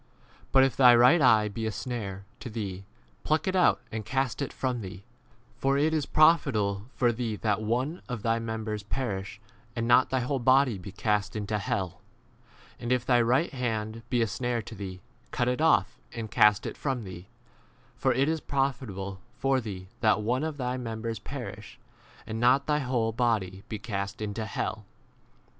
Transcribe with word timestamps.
But 0.51 0.63
if 0.63 0.75
thy 0.75 0.95
right 0.95 1.21
eye 1.21 1.47
be 1.47 1.67
a 1.67 1.71
snare 1.71 2.25
v 2.31 2.35
to 2.39 2.49
thee, 2.49 2.85
pluck 3.23 3.47
it 3.47 3.55
out 3.55 3.81
and 3.91 4.03
cast 4.03 4.41
it 4.41 4.51
from 4.51 4.81
thee: 4.81 5.03
for 5.59 5.77
it 5.77 5.93
is 5.93 6.07
profitable 6.07 6.87
for 6.95 7.11
thee 7.11 7.35
that 7.35 7.61
one 7.61 8.01
of 8.09 8.23
thy 8.23 8.39
members 8.39 8.81
perish, 8.81 9.39
and 9.75 9.87
not 9.87 10.09
thy 10.09 10.21
whole 10.21 10.39
body 10.39 10.79
be 10.79 10.91
cast 10.91 11.33
30 11.33 11.41
into 11.43 11.59
hell. 11.59 11.87
w 11.89 11.99
And 12.79 12.91
if 12.91 13.05
thy 13.05 13.21
right 13.21 13.53
hand 13.53 14.01
be 14.09 14.23
a 14.23 14.27
snare 14.27 14.63
to 14.63 14.73
thee, 14.73 15.01
cut 15.29 15.47
it 15.47 15.61
off 15.61 15.99
and 16.11 16.31
cast 16.31 16.65
it 16.65 16.77
from 16.77 17.03
thee: 17.03 17.27
for 17.95 18.11
it 18.11 18.27
is 18.27 18.39
profit 18.41 18.89
able 18.89 19.19
for 19.37 19.61
thee 19.61 19.87
that 19.99 20.23
one 20.23 20.43
of 20.43 20.57
thy 20.57 20.77
mem 20.77 21.03
bers 21.03 21.19
perish, 21.19 21.77
and 22.25 22.39
not 22.39 22.65
thy 22.65 22.79
whole 22.79 23.11
body 23.11 23.61
be 23.69 23.77
cast 23.77 24.19
into 24.19 24.45
hell. 24.47 24.83